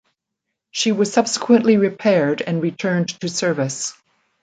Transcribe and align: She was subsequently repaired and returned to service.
She 0.71 0.91
was 0.91 1.13
subsequently 1.13 1.77
repaired 1.77 2.41
and 2.41 2.59
returned 2.59 3.09
to 3.19 3.29
service. 3.29 3.93